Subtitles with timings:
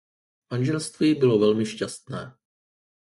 [0.51, 2.33] Manželství bylo velmi šťastné.